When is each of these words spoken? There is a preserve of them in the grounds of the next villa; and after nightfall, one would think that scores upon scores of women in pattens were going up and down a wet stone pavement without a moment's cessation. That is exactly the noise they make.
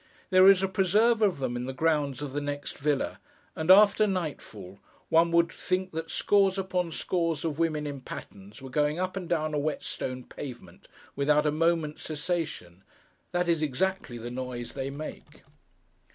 There 0.31 0.49
is 0.49 0.63
a 0.63 0.67
preserve 0.67 1.21
of 1.21 1.37
them 1.37 1.55
in 1.55 1.65
the 1.65 1.73
grounds 1.75 2.23
of 2.23 2.33
the 2.33 2.41
next 2.41 2.79
villa; 2.79 3.19
and 3.55 3.69
after 3.69 4.07
nightfall, 4.07 4.79
one 5.09 5.31
would 5.31 5.51
think 5.51 5.91
that 5.91 6.09
scores 6.09 6.57
upon 6.57 6.91
scores 6.91 7.45
of 7.45 7.59
women 7.59 7.85
in 7.85 8.01
pattens 8.01 8.63
were 8.63 8.71
going 8.71 8.97
up 8.97 9.15
and 9.15 9.29
down 9.29 9.53
a 9.53 9.59
wet 9.59 9.83
stone 9.83 10.23
pavement 10.23 10.87
without 11.15 11.45
a 11.45 11.51
moment's 11.51 12.01
cessation. 12.01 12.83
That 13.31 13.47
is 13.47 13.61
exactly 13.61 14.17
the 14.17 14.31
noise 14.31 14.73
they 14.73 14.89
make. 14.89 15.43